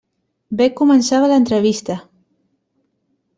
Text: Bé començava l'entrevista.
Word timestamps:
Bé 0.61 0.67
començava 0.79 1.27
l'entrevista. 1.33 1.99